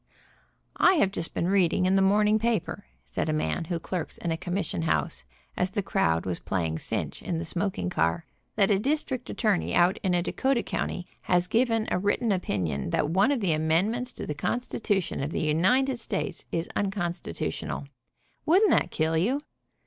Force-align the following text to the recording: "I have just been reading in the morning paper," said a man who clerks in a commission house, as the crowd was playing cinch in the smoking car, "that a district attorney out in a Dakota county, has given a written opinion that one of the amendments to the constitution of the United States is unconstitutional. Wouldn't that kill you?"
"I 0.77 0.93
have 0.95 1.11
just 1.11 1.35
been 1.35 1.47
reading 1.47 1.85
in 1.85 1.95
the 1.95 2.01
morning 2.01 2.39
paper," 2.39 2.85
said 3.05 3.29
a 3.29 3.33
man 3.33 3.65
who 3.65 3.77
clerks 3.79 4.17
in 4.17 4.31
a 4.31 4.35
commission 4.35 4.81
house, 4.81 5.23
as 5.55 5.69
the 5.69 5.83
crowd 5.83 6.25
was 6.25 6.39
playing 6.39 6.79
cinch 6.79 7.21
in 7.21 7.37
the 7.37 7.45
smoking 7.45 7.91
car, 7.91 8.25
"that 8.55 8.71
a 8.71 8.79
district 8.79 9.29
attorney 9.29 9.75
out 9.75 9.97
in 10.01 10.15
a 10.15 10.23
Dakota 10.23 10.63
county, 10.63 11.05
has 11.21 11.45
given 11.45 11.87
a 11.91 11.99
written 11.99 12.31
opinion 12.31 12.89
that 12.89 13.09
one 13.11 13.31
of 13.31 13.41
the 13.41 13.53
amendments 13.53 14.11
to 14.13 14.25
the 14.25 14.33
constitution 14.33 15.21
of 15.21 15.29
the 15.29 15.39
United 15.41 15.99
States 15.99 16.45
is 16.51 16.67
unconstitutional. 16.75 17.85
Wouldn't 18.43 18.71
that 18.71 18.89
kill 18.89 19.15
you?" 19.15 19.39